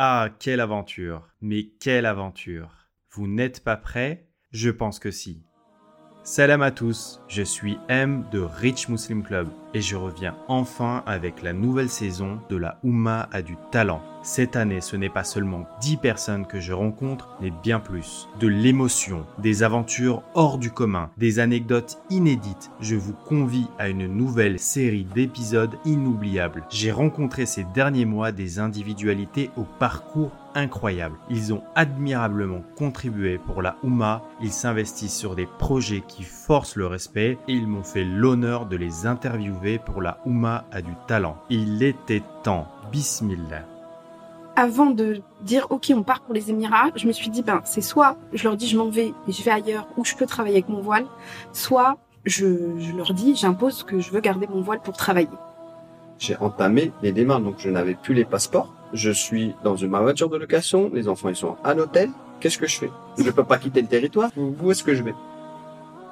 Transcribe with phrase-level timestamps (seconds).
[0.00, 1.28] Ah, quelle aventure.
[1.40, 2.86] Mais quelle aventure.
[3.10, 4.28] Vous n'êtes pas prêts?
[4.52, 5.42] Je pense que si.
[6.30, 11.42] Salam à tous, je suis M de Rich Muslim Club et je reviens enfin avec
[11.42, 14.02] la nouvelle saison de la Oumma a du talent.
[14.22, 18.28] Cette année, ce n'est pas seulement 10 personnes que je rencontre, mais bien plus.
[18.40, 22.70] De l'émotion, des aventures hors du commun, des anecdotes inédites.
[22.80, 26.64] Je vous convie à une nouvelle série d'épisodes inoubliables.
[26.68, 31.16] J'ai rencontré ces derniers mois des individualités au parcours incroyable.
[31.30, 36.86] Ils ont admirablement contribué pour la Oumma, ils s'investissent sur des projets qui forcent le
[36.86, 41.38] respect et ils m'ont fait l'honneur de les interviewer pour la Oumma a du talent.
[41.48, 42.68] Il était temps.
[42.92, 43.64] Bismillah
[44.56, 47.80] avant de dire ok on part pour les Émirats, je me suis dit ben c'est
[47.80, 50.56] soit je leur dis je m'en vais et je vais ailleurs ou je peux travailler
[50.56, 51.06] avec mon voile,
[51.52, 55.28] soit je, leur dis j'impose que je veux garder mon voile pour travailler.
[56.18, 60.00] J'ai entamé les démarches donc je n'avais plus les passeports, je suis dans une ma
[60.00, 62.10] voiture de location, les enfants ils sont à l'hôtel,
[62.40, 62.90] qu'est-ce que je fais?
[63.16, 65.14] Je ne peux pas quitter le territoire, où est-ce que je vais?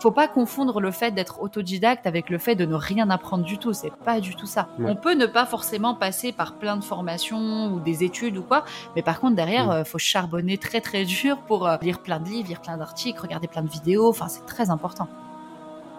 [0.00, 3.58] Faut pas confondre le fait d'être autodidacte avec le fait de ne rien apprendre du
[3.58, 3.72] tout.
[3.72, 4.66] C'est pas du tout ça.
[4.80, 8.64] On peut ne pas forcément passer par plein de formations ou des études ou quoi,
[8.96, 12.18] mais par contre derrière, il euh, faut charbonner très très dur pour euh, lire plein
[12.18, 14.08] de livres, lire plein d'articles, regarder plein de vidéos.
[14.08, 15.06] Enfin, c'est très important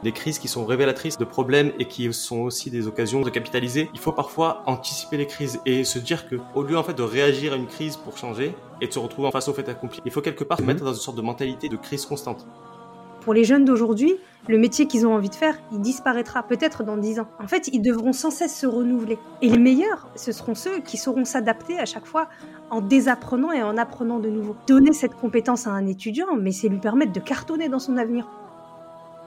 [0.03, 3.89] des crises qui sont révélatrices de problèmes et qui sont aussi des occasions de capitaliser.
[3.93, 7.01] Il faut parfois anticiper les crises et se dire que au lieu en fait de
[7.01, 10.11] réagir à une crise pour changer et de se retrouver face au fait accompli, il
[10.11, 12.45] faut quelque part se mettre dans une sorte de mentalité de crise constante.
[13.21, 14.17] Pour les jeunes d'aujourd'hui,
[14.49, 17.27] le métier qu'ils ont envie de faire, il disparaîtra peut-être dans 10 ans.
[17.41, 19.17] En fait, ils devront sans cesse se renouveler.
[19.41, 22.27] Et les meilleurs, ce seront ceux qui sauront s'adapter à chaque fois
[22.69, 24.57] en désapprenant et en apprenant de nouveau.
[24.67, 28.27] Donner cette compétence à un étudiant, mais c'est lui permettre de cartonner dans son avenir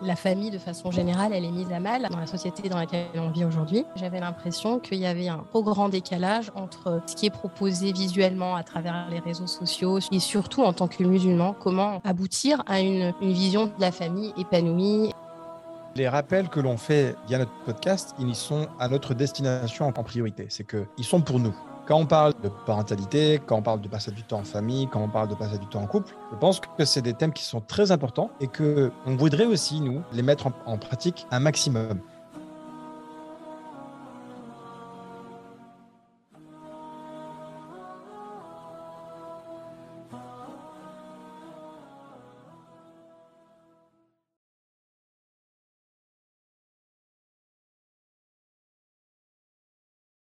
[0.02, 3.06] la famille, de façon générale, elle est mise à mal dans la société dans laquelle
[3.14, 3.84] on vit aujourd'hui.
[3.96, 8.56] J'avais l'impression qu'il y avait un trop grand décalage entre ce qui est proposé visuellement
[8.56, 13.12] à travers les réseaux sociaux et surtout en tant que musulman, comment aboutir à une,
[13.20, 15.12] vision de la famille épanouie.
[15.94, 20.46] Les rappels que l'on fait via notre podcast, ils sont à notre destination en priorité.
[20.50, 21.54] C'est qu'ils sont pour nous.
[21.86, 25.00] Quand on parle de parentalité, quand on parle de passer du temps en famille, quand
[25.00, 27.44] on parle de passer du temps en couple, je pense que c'est des thèmes qui
[27.44, 31.38] sont très importants et que on voudrait aussi, nous, les mettre en, en pratique un
[31.38, 32.00] maximum.